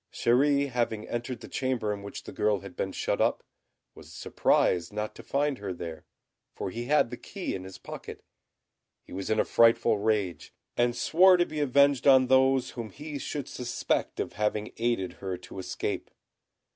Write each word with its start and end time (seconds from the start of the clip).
Chéri 0.11 0.67
having 0.71 1.07
entered 1.07 1.41
the 1.41 1.47
chamber 1.47 1.93
in 1.93 2.01
which 2.01 2.23
the 2.23 2.31
girl 2.31 2.61
had 2.61 2.75
been 2.75 2.91
shut 2.91 3.21
up, 3.21 3.43
was 3.93 4.11
surprised 4.11 4.91
not 4.91 5.13
to 5.13 5.21
find 5.21 5.59
her 5.59 5.71
there, 5.73 6.05
for 6.55 6.71
he 6.71 6.85
had 6.85 7.11
the 7.11 7.17
key 7.17 7.53
in 7.53 7.63
his 7.65 7.77
pocket. 7.77 8.23
He 9.05 9.13
was 9.13 9.29
in 9.29 9.39
a 9.39 9.45
frightful 9.45 9.99
rage, 9.99 10.55
and 10.75 10.95
swore 10.95 11.37
to 11.37 11.45
be 11.45 11.59
avenged 11.59 12.07
on 12.07 12.25
those 12.25 12.71
whom 12.71 12.89
he 12.89 13.19
should 13.19 13.47
suspect 13.47 14.19
of 14.19 14.33
having 14.33 14.71
aided 14.77 15.13
her 15.21 15.37
to 15.37 15.59
escape. 15.59 16.09